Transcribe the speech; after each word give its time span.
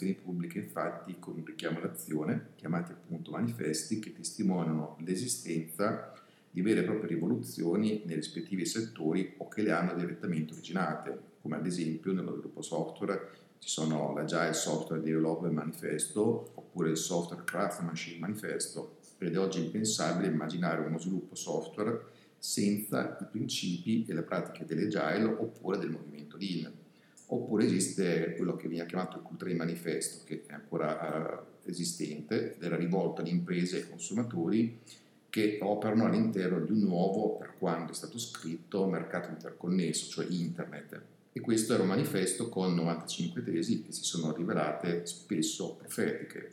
varie 0.00 0.14
dichiarazioni 0.14 0.14
pubbliche, 0.14 0.58
infatti, 0.58 1.16
con 1.18 1.36
un 1.36 1.44
richiamo 1.44 1.78
all'azione, 1.78 2.50
chiamati 2.56 2.92
appunto 2.92 3.30
manifesti, 3.32 3.98
che 3.98 4.12
testimoniano 4.12 4.96
l'esistenza 5.00 6.12
di 6.50 6.62
vere 6.62 6.80
e 6.80 6.84
proprie 6.84 7.10
rivoluzioni 7.10 8.02
nei 8.06 8.16
rispettivi 8.16 8.66
settori 8.66 9.34
o 9.36 9.48
che 9.48 9.62
le 9.62 9.72
hanno 9.72 9.94
direttamente 9.94 10.52
originate, 10.52 11.18
come 11.40 11.56
ad 11.56 11.66
esempio 11.66 12.12
nello 12.12 12.32
sviluppo 12.32 12.62
software 12.62 13.38
ci 13.58 13.68
sono 13.68 14.14
l'Agile 14.14 14.54
Software 14.54 15.02
Development 15.02 15.52
Manifesto 15.52 16.52
oppure 16.54 16.90
il 16.90 16.96
Software 16.96 17.44
Craftsmanship 17.44 18.18
Manifesto 18.18 18.96
ed 19.18 19.34
è 19.34 19.38
oggi 19.38 19.62
impensabile 19.62 20.28
immaginare 20.28 20.80
uno 20.80 20.98
sviluppo 20.98 21.34
software 21.34 22.04
senza 22.38 23.18
i 23.20 23.26
principi 23.30 24.06
e 24.08 24.14
le 24.14 24.22
pratiche 24.22 24.64
dell'Agile 24.64 25.24
oppure 25.24 25.76
del 25.76 25.90
movimento 25.90 26.38
Lean. 26.38 26.79
Oppure 27.32 27.64
esiste 27.64 28.34
quello 28.36 28.56
che 28.56 28.66
viene 28.66 28.86
chiamato 28.86 29.18
il 29.18 29.22
Culture 29.22 29.54
Manifesto, 29.54 30.24
che 30.24 30.42
è 30.46 30.52
ancora 30.52 31.46
uh, 31.64 31.68
esistente 31.68 32.56
ed 32.56 32.62
era 32.62 32.74
rivolto 32.74 33.20
ad 33.20 33.28
imprese 33.28 33.78
e 33.78 33.88
consumatori 33.88 34.80
che 35.28 35.58
operano 35.62 36.06
all'interno 36.06 36.58
di 36.58 36.72
un 36.72 36.80
nuovo, 36.80 37.36
per 37.36 37.54
quanto 37.56 37.92
è 37.92 37.94
stato 37.94 38.18
scritto, 38.18 38.88
mercato 38.88 39.28
interconnesso, 39.28 40.10
cioè 40.10 40.26
Internet. 40.28 41.00
E 41.32 41.40
questo 41.40 41.72
era 41.74 41.82
un 41.82 41.88
manifesto 41.90 42.48
con 42.48 42.74
95 42.74 43.44
tesi 43.44 43.84
che 43.84 43.92
si 43.92 44.02
sono 44.02 44.34
rivelate 44.34 45.06
spesso 45.06 45.76
profetiche. 45.76 46.50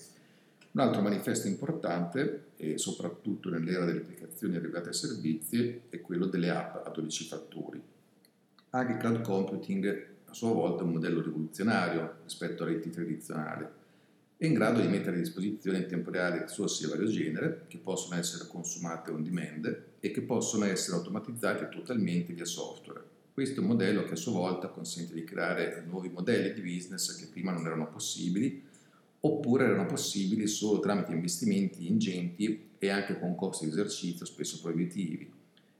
Un 0.73 0.81
altro 0.81 1.01
manifesto 1.01 1.47
importante, 1.47 2.49
soprattutto 2.75 3.49
nell'era 3.49 3.83
delle 3.85 4.01
applicazioni 4.01 4.55
arrivate 4.57 4.89
ai 4.89 4.93
servizi, 4.93 5.81
è 5.89 5.99
quello 6.01 6.27
delle 6.27 6.51
app 6.51 6.85
a 6.85 6.91
12 6.91 7.25
fattori. 7.25 7.81
Anche 8.69 8.97
cloud 8.97 9.21
computing 9.21 10.15
a 10.29 10.33
sua 10.33 10.51
volta 10.51 10.83
un 10.83 10.91
modello 10.91 11.21
rivoluzionario 11.21 12.17
rispetto 12.23 12.63
a 12.63 12.67
reti 12.67 12.89
tradizionali 12.89 13.65
è 14.39 14.45
in 14.45 14.53
grado 14.53 14.81
di 14.81 14.87
mettere 14.87 15.15
a 15.15 15.19
disposizione 15.19 15.79
in 15.79 15.87
tempo 15.87 16.11
reale 16.11 16.43
risorse 16.43 16.85
di 16.85 16.91
vario 16.91 17.07
genere 17.07 17.63
che 17.67 17.79
possono 17.79 18.19
essere 18.19 18.45
consumate 18.47 19.09
on 19.09 19.23
demand 19.23 19.83
e 19.99 20.11
che 20.11 20.21
possono 20.21 20.65
essere 20.65 20.97
automatizzate 20.97 21.69
totalmente 21.69 22.33
via 22.33 22.45
software. 22.45 23.01
Questo 23.33 23.59
è 23.59 23.63
un 23.63 23.69
modello 23.69 24.03
che 24.03 24.13
a 24.13 24.15
sua 24.15 24.33
volta 24.33 24.67
consente 24.67 25.15
di 25.15 25.23
creare 25.23 25.83
nuovi 25.87 26.09
modelli 26.09 26.53
di 26.53 26.61
business 26.61 27.15
che 27.15 27.27
prima 27.31 27.51
non 27.51 27.65
erano 27.65 27.87
possibili 27.87 28.63
oppure 29.21 29.65
erano 29.65 29.87
possibili 29.87 30.45
solo 30.45 30.79
tramite 30.79 31.13
investimenti 31.13 31.87
ingenti 31.87 32.69
e 32.77 32.89
anche 32.89 33.17
con 33.17 33.33
costi 33.33 33.65
di 33.65 33.71
esercizio 33.71 34.25
spesso 34.25 34.59
proibitivi. 34.61 35.33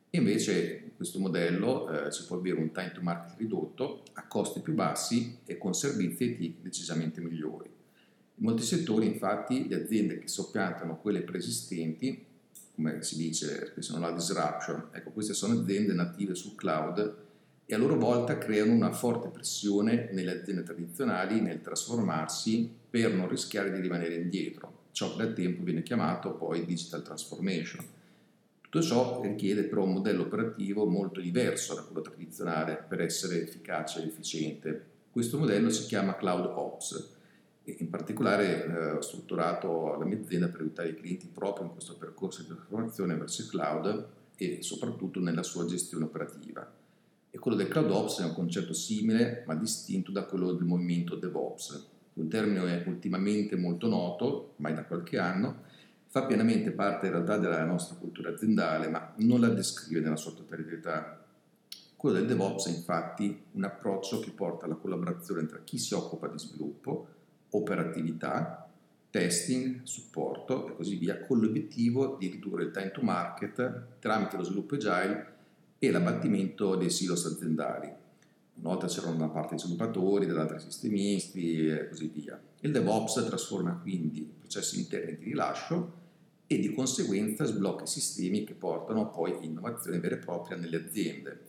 E 0.09 0.17
invece 0.17 0.81
in 0.85 0.95
questo 0.95 1.19
modello 1.19 1.89
eh, 1.89 2.11
si 2.11 2.25
può 2.25 2.37
avere 2.37 2.59
un 2.59 2.71
time 2.71 2.91
to 2.93 3.01
market 3.01 3.37
ridotto 3.37 4.03
a 4.13 4.25
costi 4.25 4.61
più 4.61 4.73
bassi 4.73 5.39
e 5.45 5.57
con 5.57 5.73
servizi 5.73 6.57
decisamente 6.61 7.21
migliori. 7.21 7.69
In 8.39 8.43
molti 8.45 8.63
settori, 8.63 9.05
infatti, 9.05 9.67
le 9.67 9.83
aziende 9.83 10.19
che 10.19 10.27
soppiantano 10.27 10.99
quelle 10.99 11.21
preesistenti, 11.21 12.23
come 12.75 13.01
si 13.01 13.17
dice, 13.17 13.71
che 13.73 13.81
sono 13.81 13.99
la 13.99 14.11
disruption, 14.11 14.89
ecco, 14.91 15.09
queste 15.09 15.33
sono 15.33 15.59
aziende 15.59 15.93
native 15.93 16.35
sul 16.35 16.55
cloud 16.55 17.25
e 17.65 17.75
a 17.75 17.77
loro 17.77 17.97
volta 17.97 18.37
creano 18.37 18.71
una 18.71 18.93
forte 18.93 19.27
pressione 19.27 20.09
nelle 20.13 20.39
aziende 20.39 20.63
tradizionali 20.63 21.41
nel 21.41 21.61
trasformarsi 21.61 22.71
per 22.89 23.13
non 23.13 23.27
rischiare 23.27 23.71
di 23.71 23.81
rimanere 23.81 24.15
indietro. 24.15 24.85
Ciò 24.91 25.15
che 25.15 25.25
da 25.25 25.33
tempo 25.33 25.63
viene 25.63 25.83
chiamato 25.83 26.33
poi 26.35 26.65
digital 26.65 27.03
transformation. 27.03 27.85
Tutto 28.69 28.85
ciò 28.85 29.21
richiede 29.21 29.63
però 29.63 29.83
un 29.83 29.93
modello 29.93 30.23
operativo 30.23 30.85
molto 30.85 31.21
diverso 31.21 31.73
da 31.73 31.83
quello 31.83 32.01
tradizionale 32.01 32.83
per 32.87 33.01
essere 33.01 33.41
efficace 33.41 34.01
ed 34.01 34.07
efficiente. 34.07 34.85
Questo 35.09 35.37
modello 35.37 35.69
si 35.69 35.85
chiama 35.85 36.17
Cloud 36.17 36.45
Ops 36.45 37.15
in 37.79 37.89
particolare 37.89 38.65
eh, 38.65 38.91
ho 38.91 39.01
strutturato 39.01 39.95
la 39.97 40.05
mia 40.05 40.17
azienda 40.17 40.47
per 40.47 40.61
aiutare 40.61 40.89
i 40.89 40.95
clienti 40.95 41.27
proprio 41.27 41.65
in 41.65 41.71
questo 41.71 41.95
percorso 41.95 42.41
di 42.41 42.47
trasformazione 42.47 43.15
verso 43.15 43.41
il 43.41 43.49
cloud 43.49 44.07
e 44.37 44.61
soprattutto 44.61 45.19
nella 45.19 45.43
sua 45.43 45.65
gestione 45.65 46.05
operativa. 46.05 46.69
E 47.29 47.39
quello 47.39 47.57
del 47.57 47.67
cloud 47.67 47.91
ops 47.91 48.19
è 48.19 48.23
un 48.23 48.33
concetto 48.33 48.73
simile 48.73 49.43
ma 49.45 49.55
distinto 49.55 50.11
da 50.11 50.23
quello 50.23 50.53
del 50.53 50.65
movimento 50.65 51.15
DevOps, 51.15 51.87
un 52.13 52.29
termine 52.29 52.83
ultimamente 52.85 53.57
molto 53.57 53.87
noto, 53.87 54.53
ormai 54.55 54.73
da 54.73 54.85
qualche 54.85 55.17
anno, 55.17 55.63
fa 56.07 56.25
pienamente 56.25 56.71
parte 56.71 57.07
in 57.07 57.11
realtà 57.13 57.37
della 57.37 57.63
nostra 57.63 57.97
cultura 57.97 58.31
aziendale, 58.31 58.87
ma 58.87 59.13
non 59.17 59.41
la 59.41 59.49
descrive 59.49 59.99
nella 59.99 60.15
sua 60.15 60.31
totalità. 60.31 61.23
Quello 61.95 62.15
del 62.15 62.27
DevOps 62.27 62.67
è 62.67 62.69
infatti 62.69 63.43
un 63.51 63.63
approccio 63.63 64.19
che 64.19 64.31
porta 64.31 64.65
alla 64.65 64.75
collaborazione 64.75 65.45
tra 65.45 65.59
chi 65.63 65.77
si 65.77 65.93
occupa 65.93 66.27
di 66.27 66.37
sviluppo, 66.37 67.07
operatività, 67.49 68.69
testing, 69.09 69.81
supporto 69.83 70.69
e 70.69 70.75
così 70.75 70.95
via, 70.95 71.19
con 71.25 71.39
l'obiettivo 71.39 72.15
di 72.19 72.27
ridurre 72.27 72.63
il 72.63 72.71
time 72.71 72.91
to 72.91 73.01
market 73.01 73.83
tramite 73.99 74.37
lo 74.37 74.43
sviluppo 74.43 74.75
agile 74.75 75.33
e 75.79 75.91
l'abbattimento 75.91 76.75
dei 76.75 76.89
silos 76.89 77.25
aziendali. 77.25 77.87
Una 78.59 78.69
volta 78.69 78.87
c'erano 78.87 79.17
da 79.17 79.23
una 79.25 79.33
parte 79.33 79.55
i 79.55 79.59
sviluppatori, 79.59 80.25
dall'altra 80.25 80.57
i 80.57 80.61
sistemisti 80.61 81.67
e 81.67 81.87
così 81.87 82.11
via. 82.13 82.39
Il 82.61 82.71
DevOps 82.71 83.23
trasforma 83.25 83.77
quindi 83.81 84.36
processi 84.47 84.79
interni 84.79 85.17
di 85.17 85.25
rilascio 85.25 86.05
e 86.47 86.57
di 86.59 86.73
conseguenza 86.73 87.43
sblocca 87.43 87.83
i 87.83 87.87
sistemi 87.87 88.45
che 88.45 88.53
portano 88.53 89.09
poi 89.09 89.35
innovazione 89.41 89.99
vera 89.99 90.15
e 90.15 90.19
propria 90.19 90.55
nelle 90.55 90.77
aziende. 90.77 91.39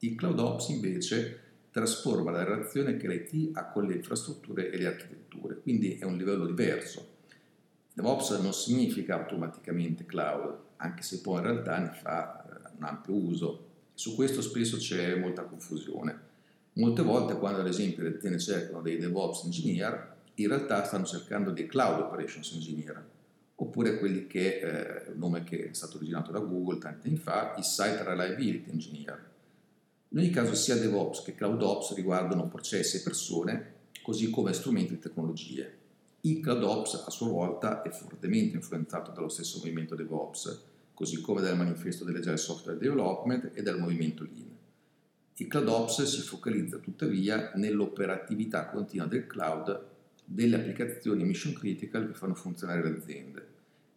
Il 0.00 0.16
CloudOps 0.16 0.68
invece 0.68 1.40
trasforma 1.70 2.32
la 2.32 2.42
relazione 2.42 2.96
che 2.96 3.06
l'IT 3.06 3.56
ha 3.56 3.70
con 3.70 3.86
le 3.86 3.94
infrastrutture 3.94 4.70
e 4.70 4.76
le 4.76 4.86
architetture, 4.86 5.60
quindi 5.60 5.96
è 5.96 6.04
un 6.04 6.16
livello 6.16 6.44
diverso. 6.44 7.10
DevOps 7.94 8.30
non 8.40 8.52
significa 8.52 9.14
automaticamente 9.14 10.04
cloud, 10.04 10.58
anche 10.78 11.02
se 11.02 11.20
poi 11.20 11.36
in 11.36 11.44
realtà 11.44 11.78
ne 11.78 11.92
fa 12.02 12.44
eh, 12.44 12.70
un 12.76 12.84
ampio 12.84 13.14
uso. 13.14 13.66
Su 13.94 14.16
questo 14.16 14.42
spesso 14.42 14.76
c'è 14.76 15.14
molta 15.14 15.44
confusione. 15.44 16.30
Molte 16.74 17.02
volte 17.02 17.36
quando 17.36 17.60
ad 17.60 17.68
esempio 17.68 18.02
le 18.02 18.16
aziende 18.16 18.38
cercano 18.38 18.80
dei 18.80 18.96
DevOps 18.96 19.44
engineer, 19.44 20.11
in 20.36 20.48
realtà 20.48 20.84
stanno 20.84 21.04
cercando 21.04 21.50
dei 21.50 21.66
Cloud 21.66 22.00
Operations 22.00 22.52
Engineer, 22.52 23.04
oppure 23.56 23.98
quelli 23.98 24.26
che, 24.26 24.58
eh, 24.58 25.10
un 25.12 25.18
nome 25.18 25.44
che 25.44 25.70
è 25.70 25.72
stato 25.72 25.96
originato 25.96 26.32
da 26.32 26.40
Google 26.40 26.78
tanti 26.78 27.08
anni 27.08 27.18
fa, 27.18 27.54
i 27.56 27.62
Site 27.62 28.02
Reliability 28.02 28.70
Engineer 28.70 29.30
in 30.12 30.18
ogni 30.18 30.28
caso 30.28 30.54
sia 30.54 30.76
DevOps 30.76 31.22
che 31.22 31.34
CloudOps 31.34 31.94
riguardano 31.94 32.46
processi 32.46 32.98
e 32.98 33.00
persone, 33.00 33.74
così 34.02 34.28
come 34.28 34.52
strumenti 34.52 34.92
e 34.92 34.98
tecnologie. 34.98 35.78
Il 36.20 36.40
CloudOps 36.40 37.04
a 37.06 37.10
sua 37.10 37.28
volta 37.28 37.80
è 37.80 37.88
fortemente 37.88 38.56
influenzato 38.56 39.10
dallo 39.10 39.30
stesso 39.30 39.56
movimento 39.56 39.94
DevOps, 39.94 40.64
così 40.92 41.18
come 41.22 41.40
dal 41.40 41.56
manifesto 41.56 42.04
dell'Agile 42.04 42.36
Software 42.36 42.78
Development 42.78 43.52
e 43.54 43.62
dal 43.62 43.78
movimento 43.78 44.24
Lean. 44.24 44.54
Il 45.36 45.46
CloudOps 45.46 46.02
si 46.02 46.20
focalizza 46.20 46.76
tuttavia 46.76 47.52
nell'operatività 47.54 48.66
continua 48.66 49.06
del 49.06 49.26
cloud 49.26 49.91
delle 50.32 50.56
applicazioni 50.56 51.24
mission 51.24 51.52
critical 51.52 52.06
che 52.06 52.14
fanno 52.14 52.34
funzionare 52.34 52.82
le 52.82 52.96
aziende 52.96 53.46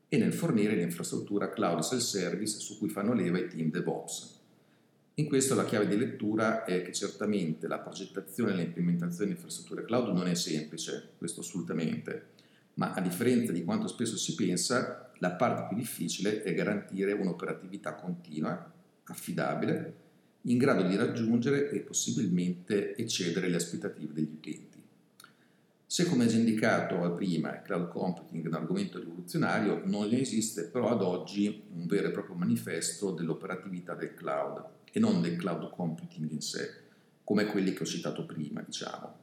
e 0.09 0.17
nel 0.17 0.33
fornire 0.33 0.75
l'infrastruttura 0.75 1.49
cloud 1.49 1.79
self-service 1.79 2.59
su 2.59 2.77
cui 2.77 2.89
fanno 2.89 3.13
leva 3.13 3.39
i 3.39 3.47
team 3.47 3.71
DevOps. 3.71 4.39
In 5.15 5.27
questo 5.27 5.55
la 5.55 5.63
chiave 5.63 5.87
di 5.87 5.97
lettura 5.97 6.65
è 6.65 6.81
che 6.81 6.91
certamente 6.91 7.67
la 7.67 7.79
progettazione 7.79 8.51
e 8.51 8.55
l'implementazione 8.55 9.31
di 9.31 9.35
infrastrutture 9.37 9.85
cloud 9.85 10.13
non 10.13 10.27
è 10.27 10.35
semplice, 10.35 11.11
questo 11.17 11.39
assolutamente, 11.39 12.33
ma 12.73 12.91
a 12.91 12.99
differenza 12.99 13.53
di 13.53 13.63
quanto 13.63 13.87
spesso 13.87 14.17
si 14.17 14.35
pensa, 14.35 15.09
la 15.19 15.31
parte 15.31 15.67
più 15.69 15.77
difficile 15.77 16.43
è 16.43 16.53
garantire 16.53 17.13
un'operatività 17.13 17.93
continua, 17.93 18.73
affidabile, 19.05 20.03
in 20.41 20.57
grado 20.57 20.83
di 20.83 20.97
raggiungere 20.97 21.69
e 21.69 21.79
possibilmente 21.79 22.95
eccedere 22.97 23.47
le 23.47 23.55
aspettative 23.55 24.13
degli 24.13 24.33
utenti. 24.33 24.74
Se 25.87 26.09
come 26.09 26.25
già 26.25 26.35
indicato 26.35 27.13
prima 27.13 27.55
il 27.55 27.61
cloud 27.61 27.89
computing 27.89 28.43
è 28.43 28.47
un 28.47 28.55
argomento 28.55 28.97
rivoluzionario, 28.97 29.81
non 29.85 30.11
esiste 30.11 30.69
però 30.69 30.89
ad 30.89 31.03
oggi 31.03 31.63
un 31.75 31.85
vero 31.85 32.07
e 32.07 32.11
proprio 32.11 32.35
manifesto 32.35 33.11
dell'operatività 33.11 33.93
del 33.93 34.15
cloud 34.15 34.63
e 34.91 34.99
non 34.99 35.21
del 35.21 35.35
cloud 35.35 35.69
computing 35.69 36.31
in 36.31 36.41
sé, 36.41 36.69
come 37.23 37.45
quelli 37.45 37.73
che 37.73 37.83
ho 37.83 37.85
citato 37.85 38.25
prima, 38.25 38.61
diciamo. 38.61 39.13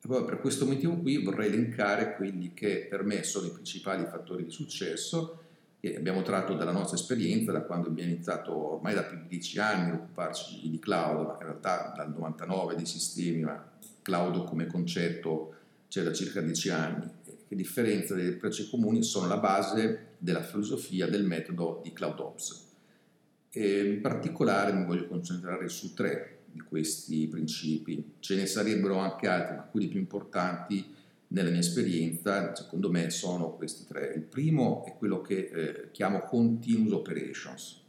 E 0.00 0.06
poi 0.06 0.24
per 0.24 0.40
questo 0.40 0.64
motivo 0.64 0.96
qui 0.96 1.24
vorrei 1.24 1.48
elencare 1.48 2.14
quelli 2.14 2.54
che 2.54 2.86
per 2.88 3.02
me 3.02 3.24
sono 3.24 3.48
i 3.48 3.52
principali 3.52 4.04
fattori 4.06 4.44
di 4.44 4.50
successo 4.50 5.40
che 5.80 5.96
abbiamo 5.96 6.22
tratto 6.22 6.54
dalla 6.54 6.72
nostra 6.72 6.96
esperienza, 6.96 7.50
da 7.50 7.62
quando 7.62 7.88
abbiamo 7.88 8.10
iniziato 8.10 8.74
ormai 8.74 8.94
da 8.94 9.02
più 9.02 9.18
di 9.18 9.26
dieci 9.26 9.58
anni 9.58 9.90
a 9.90 9.94
occuparci 9.94 10.70
di 10.70 10.78
cloud, 10.78 11.26
ma 11.26 11.32
in 11.32 11.42
realtà 11.42 11.92
dal 11.96 12.12
99 12.12 12.76
dei 12.76 12.86
sistemi, 12.86 13.42
ma 13.42 13.72
cloud 14.02 14.44
come 14.44 14.66
concetto 14.66 15.55
c'è 15.88 16.02
da 16.02 16.12
circa 16.12 16.40
dieci 16.40 16.68
anni, 16.68 17.08
che 17.24 17.54
a 17.54 17.56
differenza 17.56 18.14
delle 18.14 18.32
prece 18.32 18.68
comuni 18.68 19.02
sono 19.02 19.26
la 19.28 19.38
base 19.38 20.14
della 20.18 20.42
filosofia 20.42 21.06
del 21.06 21.24
metodo 21.24 21.80
di 21.82 21.92
CloudOps. 21.92 22.64
E 23.50 23.88
in 23.94 24.00
particolare 24.00 24.72
mi 24.72 24.84
voglio 24.84 25.06
concentrare 25.06 25.68
su 25.68 25.94
tre 25.94 26.40
di 26.50 26.60
questi 26.60 27.26
principi. 27.28 28.14
Ce 28.18 28.34
ne 28.34 28.46
sarebbero 28.46 28.98
anche 28.98 29.28
altri, 29.28 29.56
ma 29.56 29.62
quelli 29.62 29.88
più 29.88 30.00
importanti 30.00 30.94
nella 31.28 31.50
mia 31.50 31.60
esperienza, 31.60 32.54
secondo 32.54 32.90
me, 32.90 33.10
sono 33.10 33.56
questi 33.56 33.84
tre. 33.84 34.12
Il 34.14 34.22
primo 34.22 34.84
è 34.84 34.94
quello 34.96 35.20
che 35.20 35.50
eh, 35.52 35.90
chiamo 35.90 36.20
continuous 36.22 36.92
operations. 36.92 37.80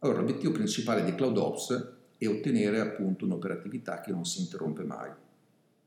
Allora, 0.00 0.20
l'obiettivo 0.20 0.52
principale 0.52 1.04
di 1.04 1.14
CloudOps 1.14 1.90
è 2.18 2.26
ottenere 2.26 2.80
appunto 2.80 3.24
un'operatività 3.24 4.00
che 4.00 4.12
non 4.12 4.24
si 4.24 4.40
interrompe 4.40 4.84
mai. 4.84 5.10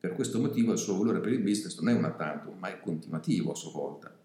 Per 0.05 0.13
questo 0.13 0.39
motivo 0.39 0.71
il 0.71 0.77
suo 0.77 0.97
valore 0.97 1.19
per 1.19 1.31
il 1.31 1.41
business 1.41 1.79
non 1.79 1.89
è 1.89 1.97
una 1.97 2.11
tanto, 2.11 2.53
ma 2.59 2.69
è 2.69 2.79
continuativo 2.79 3.51
a 3.51 3.55
sua 3.55 3.71
volta. 3.71 4.15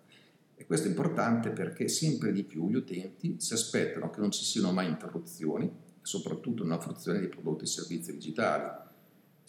E 0.55 0.67
questo 0.67 0.87
è 0.87 0.91
importante 0.91 1.49
perché 1.49 1.89
sempre 1.89 2.33
di 2.33 2.45
più 2.45 2.69
gli 2.69 2.75
utenti 2.75 3.37
si 3.39 3.55
aspettano 3.55 4.11
che 4.11 4.21
non 4.21 4.31
ci 4.31 4.45
siano 4.45 4.73
mai 4.73 4.89
interruzioni, 4.89 5.71
soprattutto 6.03 6.65
nella 6.65 6.81
fruizione 6.81 7.19
dei 7.19 7.29
prodotti 7.29 7.65
e 7.65 7.67
servizi 7.67 8.13
digitali 8.13 8.89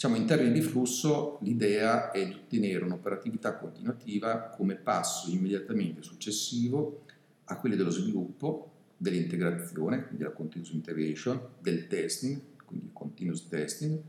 Diciamo, 0.01 0.16
in 0.16 0.25
termini 0.25 0.54
di 0.54 0.62
flusso, 0.62 1.38
l'idea 1.42 2.10
è 2.10 2.25
di 2.25 2.33
ottenere 2.33 2.83
un'operatività 2.86 3.56
continuativa 3.56 4.45
come 4.45 4.75
passo 4.75 5.30
immediatamente 5.30 6.01
successivo 6.01 7.04
a 7.44 7.60
quelli 7.60 7.75
dello 7.75 7.92
sviluppo, 7.92 8.72
dell'integrazione, 8.98 10.06
quindi 10.06 10.24
la 10.24 10.31
continuous 10.31 10.72
integration, 10.72 11.39
del 11.60 11.86
testing, 11.86 12.42
quindi 12.66 12.89
continuous 12.92 13.48
testing, 13.48 14.01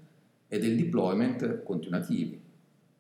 e 0.53 0.59
del 0.59 0.77
deployment 0.77 1.63
continuativi. 1.63 2.39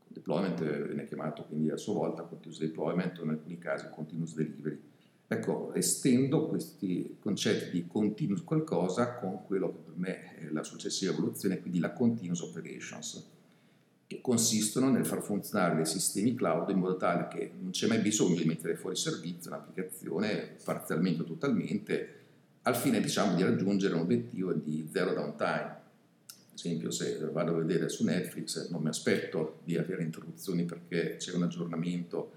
Deployment 0.09 0.87
viene 0.87 1.05
chiamato 1.05 1.45
quindi 1.45 1.69
a 1.69 1.77
sua 1.77 1.93
volta 1.93 2.23
continuous 2.23 2.59
deployment 2.59 3.19
o 3.19 3.25
in 3.25 3.29
alcuni 3.29 3.59
casi 3.59 3.89
continuous 3.91 4.35
delivery. 4.35 4.81
Ecco, 5.27 5.75
estendo 5.75 6.47
questi 6.47 7.19
concetti 7.21 7.71
di 7.73 7.87
continuous 7.87 8.43
qualcosa 8.43 9.17
con 9.17 9.45
quello 9.45 9.69
che 9.69 9.79
per 9.85 9.95
me 9.97 10.35
è 10.37 10.49
la 10.51 10.63
successiva 10.63 11.13
evoluzione, 11.13 11.61
quindi 11.61 11.79
la 11.79 11.93
continuous 11.93 12.41
operations, 12.41 13.23
che 14.07 14.23
consistono 14.23 14.91
nel 14.91 15.05
far 15.05 15.23
funzionare 15.23 15.75
dei 15.75 15.87
sistemi 15.87 16.35
cloud 16.35 16.71
in 16.71 16.79
modo 16.79 16.97
tale 16.97 17.29
che 17.29 17.53
non 17.61 17.73
c'è 17.73 17.87
mai 17.87 17.99
bisogno 17.99 18.35
di 18.35 18.47
mettere 18.47 18.77
fuori 18.77 18.97
servizio 18.97 19.51
un'applicazione 19.51 20.57
parzialmente 20.65 21.21
o 21.21 21.27
totalmente, 21.27 22.15
al 22.63 22.77
fine 22.77 22.99
diciamo, 22.99 23.35
di 23.35 23.43
raggiungere 23.43 23.93
un 23.93 24.01
obiettivo 24.01 24.55
di 24.55 24.89
zero 24.91 25.13
downtime. 25.13 25.81
Esempio, 26.65 26.93
se 26.93 27.19
vado 27.33 27.57
a 27.57 27.59
vedere 27.59 27.89
su 27.89 28.05
Netflix, 28.05 28.71
non 28.71 28.83
mi 28.83 28.89
aspetto 28.89 29.63
di 29.65 29.77
avere 29.77 30.05
interruzioni 30.05 30.65
perché 30.65 31.17
c'è 31.17 31.35
un 31.35 31.43
aggiornamento, 31.43 32.31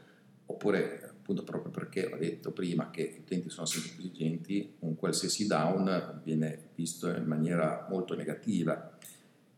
oppure 0.48 1.04
appunto 1.04 1.44
proprio 1.44 1.72
perché 1.72 2.10
ho 2.12 2.18
detto 2.18 2.52
prima 2.52 2.90
che 2.90 3.14
gli 3.16 3.20
utenti 3.20 3.52
sono 3.52 3.68
sempre 3.68 3.92
più 3.92 4.06
esigenti, 4.06 4.74
un 4.80 4.96
qualsiasi 4.96 5.46
down 5.46 6.22
viene 6.24 6.70
visto 6.74 7.08
in 7.08 7.26
maniera 7.26 7.86
molto 7.88 8.16
negativa 8.16 8.98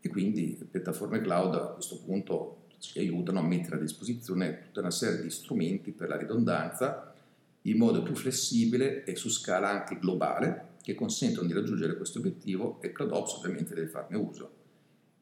e 0.00 0.08
quindi 0.10 0.58
le 0.58 0.66
piattaforme 0.66 1.22
cloud 1.22 1.54
a 1.54 1.68
questo 1.68 2.02
punto 2.04 2.66
ci 2.78 2.98
aiutano 2.98 3.38
a 3.38 3.42
mettere 3.42 3.76
a 3.76 3.80
disposizione 3.80 4.64
tutta 4.64 4.80
una 4.80 4.90
serie 4.90 5.22
di 5.22 5.30
strumenti 5.30 5.92
per 5.92 6.08
la 6.08 6.18
ridondanza 6.18 7.14
in 7.62 7.78
modo 7.78 8.02
più 8.02 8.14
flessibile 8.14 9.04
e 9.04 9.16
su 9.16 9.30
scala 9.30 9.70
anche 9.70 9.98
globale 9.98 10.76
che 10.82 10.94
consentono 10.94 11.46
di 11.46 11.54
raggiungere 11.54 11.96
questo 11.96 12.18
obiettivo 12.18 12.80
e 12.82 12.92
CloudOps 12.92 13.32
ovviamente 13.32 13.74
deve 13.74 13.88
farne 13.88 14.16
uso. 14.16 14.57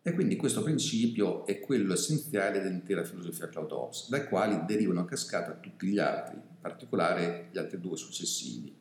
E 0.06 0.12
quindi 0.12 0.36
questo 0.36 0.62
principio 0.62 1.44
è 1.46 1.58
quello 1.58 1.92
essenziale 1.92 2.62
dell'intera 2.62 3.02
filosofia 3.02 3.48
CloudOps, 3.48 4.08
dai 4.08 4.28
quali 4.28 4.64
derivano 4.64 5.00
a 5.00 5.04
cascata 5.04 5.54
tutti 5.54 5.88
gli 5.88 5.98
altri, 5.98 6.36
in 6.36 6.60
particolare 6.60 7.48
gli 7.50 7.58
altri 7.58 7.80
due 7.80 7.96
successivi. 7.96 8.72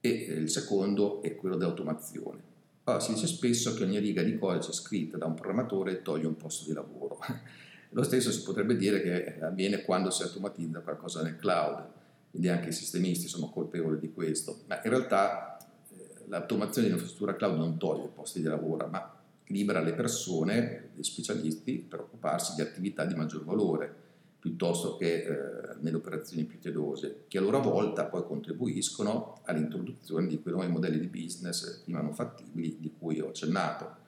E 0.00 0.08
eh, 0.08 0.32
il 0.32 0.50
secondo 0.50 1.22
è 1.22 1.36
quello 1.36 1.54
dell'automazione. 1.54 2.42
Allora, 2.82 3.00
si 3.00 3.14
dice 3.14 3.28
spesso 3.28 3.74
che 3.74 3.84
ogni 3.84 4.00
riga 4.00 4.24
di 4.24 4.36
codice 4.36 4.72
scritta 4.72 5.16
da 5.16 5.26
un 5.26 5.34
programmatore 5.34 6.02
toglie 6.02 6.26
un 6.26 6.36
posto 6.36 6.66
di 6.66 6.72
lavoro. 6.72 7.20
Lo 7.90 8.02
stesso 8.02 8.32
si 8.32 8.42
potrebbe 8.42 8.74
dire 8.74 9.00
che 9.02 9.40
avviene 9.40 9.82
quando 9.82 10.10
si 10.10 10.24
automatizza 10.24 10.80
qualcosa 10.80 11.22
nel 11.22 11.36
cloud, 11.36 11.86
quindi 12.28 12.48
anche 12.48 12.70
i 12.70 12.72
sistemisti 12.72 13.28
sono 13.28 13.50
colpevoli 13.50 14.00
di 14.00 14.12
questo, 14.12 14.62
ma 14.66 14.80
in 14.82 14.90
realtà 14.90 15.58
eh, 15.96 16.24
l'automazione 16.26 16.88
di 16.88 16.92
un'infrastruttura 16.92 17.36
cloud 17.36 17.56
non 17.56 17.78
toglie 17.78 18.08
posti 18.12 18.40
di 18.40 18.48
lavoro, 18.48 18.88
ma 18.88 19.18
libera 19.50 19.80
le 19.80 19.94
persone, 19.94 20.90
gli 20.94 21.02
specialisti, 21.02 21.78
per 21.78 22.00
occuparsi 22.00 22.54
di 22.54 22.62
attività 22.62 23.04
di 23.04 23.14
maggior 23.14 23.44
valore 23.44 24.08
piuttosto 24.40 24.96
che 24.96 25.22
eh, 25.22 25.76
nelle 25.80 25.96
operazioni 25.96 26.44
più 26.44 26.58
tedose, 26.58 27.24
che 27.28 27.36
a 27.36 27.42
loro 27.42 27.60
volta 27.60 28.06
poi 28.06 28.24
contribuiscono 28.24 29.40
all'introduzione 29.44 30.26
di 30.26 30.40
quei 30.40 30.54
nuovi 30.54 30.72
modelli 30.72 30.98
di 30.98 31.08
business 31.08 31.82
prima 31.82 32.00
non 32.00 32.14
fattibili 32.14 32.78
di 32.80 32.90
cui 32.98 33.20
ho 33.20 33.28
accennato. 33.28 33.98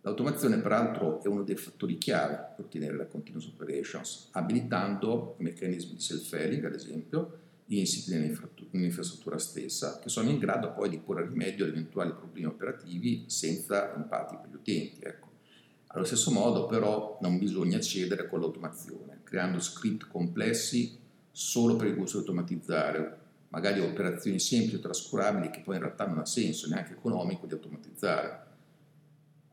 L'automazione 0.00 0.58
peraltro 0.58 1.22
è 1.22 1.28
uno 1.28 1.44
dei 1.44 1.56
fattori 1.56 1.98
chiave 1.98 2.52
per 2.56 2.64
ottenere 2.64 2.96
la 2.96 3.06
continuous 3.06 3.46
operations, 3.46 4.28
abilitando 4.32 5.36
meccanismi 5.38 5.94
di 5.94 6.00
self-healing 6.00 6.64
ad 6.64 6.74
esempio, 6.74 7.38
insiti 7.68 8.12
nell'infrastruttura 8.12 9.38
stessa, 9.38 9.98
che 9.98 10.08
sono 10.08 10.30
in 10.30 10.38
grado 10.38 10.72
poi 10.72 10.88
di 10.88 10.98
porre 10.98 11.26
rimedio 11.26 11.64
ad 11.64 11.72
eventuali 11.72 12.12
problemi 12.12 12.46
operativi 12.46 13.24
senza 13.26 13.92
impatti 13.96 14.36
per 14.36 14.50
gli 14.50 14.54
utenti. 14.54 15.00
Ecco. 15.02 15.26
Allo 15.88 16.04
stesso 16.04 16.30
modo 16.30 16.66
però 16.66 17.18
non 17.22 17.38
bisogna 17.38 17.80
cedere 17.80 18.28
con 18.28 18.40
l'automazione, 18.40 19.20
creando 19.24 19.58
script 19.60 20.08
complessi 20.08 20.96
solo 21.30 21.76
per 21.76 21.88
il 21.88 21.96
gusto 21.96 22.18
di 22.18 22.26
automatizzare, 22.26 23.18
magari 23.48 23.80
operazioni 23.80 24.38
semplici 24.38 24.76
e 24.76 24.80
trascurabili 24.80 25.50
che 25.50 25.60
poi 25.60 25.76
in 25.76 25.82
realtà 25.82 26.06
non 26.06 26.18
ha 26.18 26.26
senso 26.26 26.68
neanche 26.68 26.92
economico 26.92 27.46
di 27.46 27.54
automatizzare. 27.54 28.44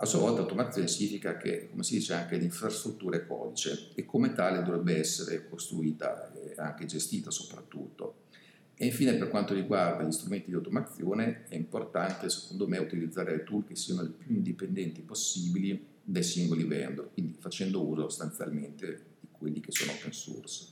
A 0.03 0.05
sua 0.05 0.19
volta 0.19 0.41
automazione 0.41 0.89
significa 0.89 1.37
che, 1.37 1.69
come 1.69 1.83
si 1.83 1.95
dice, 1.95 2.13
anche 2.13 2.35
l'infrastruttura 2.35 3.15
è 3.15 3.25
codice 3.25 3.91
e 3.95 4.03
come 4.03 4.33
tale 4.33 4.61
dovrebbe 4.61 4.97
essere 4.97 5.47
costruita 5.47 6.33
e 6.33 6.55
anche 6.57 6.85
gestita 6.85 7.31
soprattutto. 7.31 7.92
E 8.75 8.85
infine 8.85 9.13
per 9.15 9.29
quanto 9.29 9.53
riguarda 9.53 10.03
gli 10.03 10.11
strumenti 10.11 10.49
di 10.49 10.55
automazione 10.55 11.45
è 11.47 11.55
importante 11.55 12.29
secondo 12.29 12.67
me 12.67 12.79
utilizzare 12.79 13.43
tool 13.43 13.65
che 13.65 13.75
siano 13.75 14.01
il 14.01 14.09
più 14.09 14.35
indipendenti 14.35 15.01
possibili 15.01 15.91
dai 16.03 16.23
singoli 16.23 16.63
vendor, 16.63 17.11
quindi 17.13 17.35
facendo 17.39 17.85
uso 17.85 18.09
sostanzialmente 18.09 19.03
di 19.19 19.27
quelli 19.31 19.59
che 19.59 19.71
sono 19.71 19.91
open 19.91 20.11
source. 20.11 20.67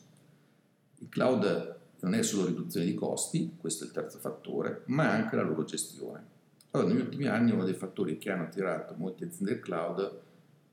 Il 0.99 1.09
cloud 1.09 1.79
non 2.01 2.15
è 2.15 2.23
solo 2.23 2.47
riduzione 2.47 2.85
di 2.85 2.95
costi, 2.95 3.55
questo 3.57 3.83
è 3.83 3.87
il 3.87 3.93
terzo 3.93 4.17
fattore, 4.17 4.81
ma 4.87 5.09
anche 5.09 5.35
la 5.35 5.43
loro 5.43 5.63
gestione. 5.63 6.25
Allora, 6.71 6.89
negli 6.89 7.01
ultimi 7.01 7.27
anni 7.27 7.51
uno 7.51 7.63
dei 7.63 7.73
fattori 7.73 8.17
che 8.17 8.31
hanno 8.31 8.43
attirato 8.43 8.95
molte 8.97 9.25
aziende 9.25 9.53
del 9.53 9.61
cloud 9.61 10.19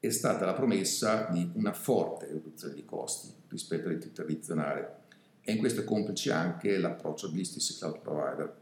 è 0.00 0.10
stata 0.10 0.44
la 0.44 0.54
promessa 0.54 1.28
di 1.30 1.50
una 1.54 1.72
forte 1.72 2.30
riduzione 2.32 2.74
di 2.74 2.84
costi 2.84 3.32
rispetto 3.48 3.88
ai 3.88 3.98
tradizionali 4.12 4.84
e 5.48 5.52
in 5.52 5.58
questo 5.60 5.80
è 5.80 5.84
complice 5.84 6.30
anche 6.30 6.76
l'approccio 6.76 7.24
agli 7.24 7.42
stessi 7.42 7.78
cloud 7.78 8.00
provider. 8.00 8.54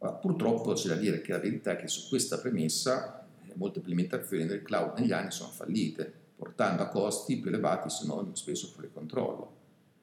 Ma 0.00 0.10
purtroppo 0.14 0.72
c'è 0.72 0.88
da 0.88 0.96
dire 0.96 1.20
che 1.20 1.30
la 1.30 1.38
verità 1.38 1.70
è 1.70 1.76
che 1.76 1.86
su 1.86 2.08
questa 2.08 2.38
premessa 2.38 3.24
eh, 3.46 3.52
molte 3.54 3.78
implementazioni 3.78 4.44
del 4.44 4.62
cloud 4.62 4.98
negli 4.98 5.12
anni 5.12 5.30
sono 5.30 5.50
fallite, 5.50 6.12
portando 6.34 6.82
a 6.82 6.88
costi 6.88 7.38
più 7.38 7.50
elevati 7.50 7.88
se 7.88 8.04
non 8.06 8.34
spesso 8.34 8.66
fuori 8.66 8.90
controllo. 8.92 9.52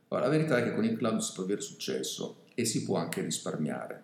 Ora, 0.07 0.21
la 0.21 0.29
verità 0.29 0.57
è 0.57 0.63
che 0.63 0.73
con 0.73 0.85
il 0.85 0.95
cloud 0.95 1.19
si 1.19 1.33
può 1.33 1.43
avere 1.43 1.59
successo 1.59 2.43
e 2.55 2.63
si 2.63 2.85
può 2.85 2.95
anche 2.95 3.21
risparmiare 3.21 4.01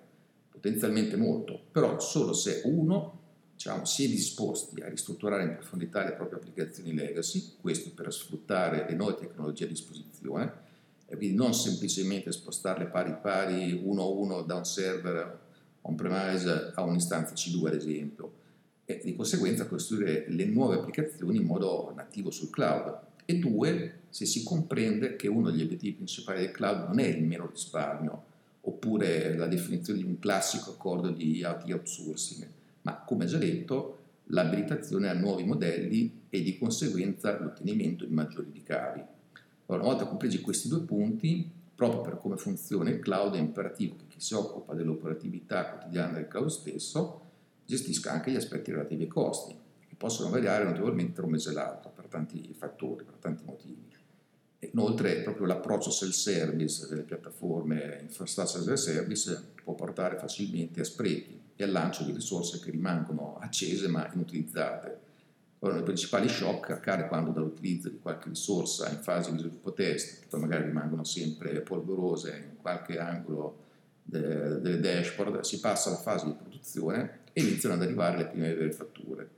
potenzialmente 0.52 1.16
molto, 1.16 1.58
però 1.72 1.98
solo 2.02 2.34
se 2.34 2.64
uno 2.66 3.20
diciamo, 3.54 3.86
si 3.86 4.04
è 4.04 4.10
disposti 4.10 4.82
a 4.82 4.90
ristrutturare 4.90 5.44
in 5.44 5.54
profondità 5.54 6.04
le 6.04 6.12
proprie 6.12 6.40
applicazioni 6.40 6.94
legacy, 6.94 7.54
questo 7.62 7.92
per 7.96 8.12
sfruttare 8.12 8.86
le 8.90 8.96
nuove 8.98 9.16
tecnologie 9.16 9.64
a 9.64 9.68
disposizione, 9.68 10.66
e 11.08 11.16
quindi 11.16 11.36
non 11.36 11.54
semplicemente 11.54 12.32
spostarle 12.32 12.86
pari 12.86 13.16
pari 13.22 13.82
uno 13.84 14.04
a 14.04 14.08
uno 14.08 14.42
da 14.42 14.56
un 14.56 14.66
server 14.66 15.40
on-premise 15.82 16.74
a 16.76 16.82
un'istanza 16.84 17.34
C2 17.34 17.68
ad 17.68 17.74
esempio, 17.74 18.32
e 18.86 19.02
di 19.04 19.16
conseguenza 19.16 19.68
costruire 19.68 20.26
le 20.30 20.46
nuove 20.46 20.76
applicazioni 20.76 21.38
in 21.38 21.46
modo 21.46 21.92
nativo 21.96 22.32
sul 22.32 22.50
cloud. 22.50 23.06
E 23.26 23.38
due, 23.38 24.00
se 24.10 24.26
si 24.26 24.44
comprende 24.44 25.18
che 25.18 25.28
uno 25.28 25.50
degli 25.50 25.64
obiettivi 25.64 25.96
principali 25.96 26.40
del 26.40 26.52
cloud 26.52 26.88
non 26.88 27.00
è 27.00 27.08
il 27.08 27.24
mero 27.24 27.50
risparmio, 27.50 28.24
oppure 28.62 29.36
la 29.36 29.48
definizione 29.48 30.00
di 30.00 30.06
un 30.06 30.20
classico 30.20 30.72
accordo 30.72 31.10
di 31.10 31.44
outsourcing, 31.44 32.48
ma 32.84 33.02
come 33.06 33.26
già 33.26 33.38
detto 33.38 33.98
l'abilitazione 34.28 35.10
a 35.10 35.14
nuovi 35.14 35.44
modelli 35.44 36.22
e 36.30 36.42
di 36.42 36.58
conseguenza 36.58 37.38
l'ottenimento 37.40 38.06
di 38.06 38.14
maggiori 38.14 38.50
ricavi. 38.54 39.04
Allora, 39.68 39.84
una 39.84 39.94
volta 39.94 40.10
compresi 40.10 40.42
questi 40.42 40.70
due 40.70 40.82
punti, 40.82 41.50
proprio 41.76 42.02
per 42.02 42.18
come 42.18 42.38
funziona 42.38 42.90
il 42.90 43.00
cloud 43.00 43.36
è 43.36 43.40
imperativo 43.40 43.96
che 43.98 44.08
chi 44.08 44.22
si 44.22 44.34
occupa 44.34 44.74
dell'operatività 44.74 45.70
quotidiana 45.70 46.14
del 46.14 46.28
cloud 46.28 46.48
stesso 46.48 47.22
gestisca 47.66 48.12
anche 48.12 48.32
gli 48.32 48.38
aspetti 48.38 48.72
relativi 48.72 49.04
ai 49.04 49.10
costi, 49.10 49.54
che 49.88 49.96
possono 49.96 50.30
variare 50.30 50.64
notevolmente 50.64 51.14
tra 51.14 51.26
un 51.26 51.32
mese 51.32 51.50
e 51.50 51.54
l'altro 51.54 51.92
per 51.94 52.06
tanti 52.06 52.54
fattori, 52.58 53.04
per 53.04 53.16
tanti 53.20 53.44
motivi. 53.44 53.86
Inoltre 54.60 55.22
proprio 55.22 55.46
l'approccio 55.46 55.92
self-service 55.92 56.88
delle 56.88 57.04
piattaforme 57.04 58.00
infrastructure 58.02 58.60
as 58.60 58.68
a 58.70 58.76
service 58.76 59.44
può 59.64 59.76
portare 59.76 60.18
facilmente 60.18 60.80
a 60.80 60.84
sprechi 60.84 61.40
e 61.56 61.64
al 61.64 61.72
lancio 61.72 62.04
di 62.04 62.12
risorse 62.12 62.60
che 62.60 62.72
rimangono 62.72 63.38
accese 63.40 63.88
ma 63.88 64.10
inutilizzate. 64.14 64.97
Ora, 65.60 65.80
i 65.80 65.84
principali 65.84 66.30
shock 66.30 66.70
accade 66.70 67.08
quando 67.08 67.32
dall'utilizzo 67.32 67.90
di 67.90 67.98
qualche 68.00 68.30
risorsa 68.30 68.90
in 68.92 69.00
fase 69.00 69.32
di 69.32 69.40
sviluppo 69.40 69.74
test, 69.74 70.20
che 70.20 70.26
poi 70.30 70.42
magari 70.42 70.66
rimangono 70.66 71.04
sempre 71.04 71.62
polverose 71.62 72.50
in 72.52 72.58
qualche 72.62 73.00
angolo 73.00 73.66
de, 74.04 74.62
delle 74.62 74.80
dashboard, 74.80 75.40
si 75.40 75.60
passa 75.60 75.90
alla 75.90 75.98
fase 75.98 76.28
di 76.28 76.34
produzione 76.34 77.22
e 77.34 77.42
iniziano 77.42 77.74
ad 77.74 77.82
arrivare 77.82 78.18
le 78.18 78.28
prime 78.28 78.54
vere 78.54 78.72
fatture. 78.72 79.30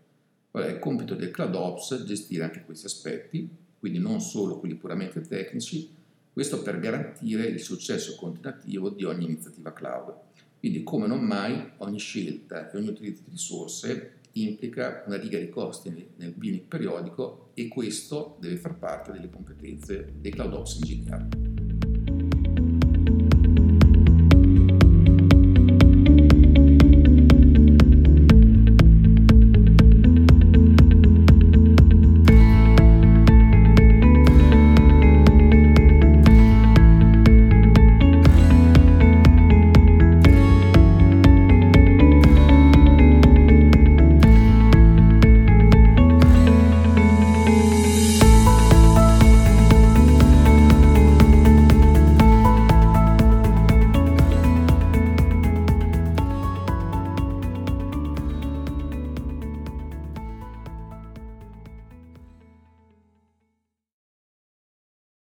Ora, 0.52 0.68
è 0.68 0.78
compito 0.78 1.16
del 1.16 1.32
CloudOps 1.32 2.04
gestire 2.04 2.44
anche 2.44 2.64
questi 2.66 2.86
aspetti, 2.86 3.50
quindi 3.80 4.00
non 4.00 4.20
solo 4.20 4.60
quelli 4.60 4.76
puramente 4.76 5.22
tecnici, 5.22 5.90
questo 6.34 6.62
per 6.62 6.80
garantire 6.80 7.46
il 7.46 7.60
successo 7.62 8.16
continuativo 8.16 8.90
di 8.90 9.06
ogni 9.06 9.26
iniziativa 9.26 9.72
cloud. 9.72 10.14
Quindi, 10.60 10.84
come 10.84 11.08
non 11.08 11.22
mai, 11.22 11.72
ogni 11.78 12.00
scelta 12.00 12.70
e 12.70 12.78
ogni 12.78 12.90
utilizzo 12.90 13.22
di 13.24 13.32
risorse 13.32 14.19
implica 14.34 15.04
una 15.08 15.18
riga 15.18 15.40
di 15.40 15.50
costi 15.50 15.90
nel 16.16 16.34
billing 16.34 16.66
periodico 16.68 17.52
e 17.54 17.68
questo 17.68 18.38
deve 18.40 18.58
far 18.58 18.78
parte 18.78 19.12
delle 19.12 19.30
competenze 19.30 20.14
dei 20.16 20.32
Cloud 20.32 20.54
Ops 20.54 20.76
Engineer. 20.76 21.49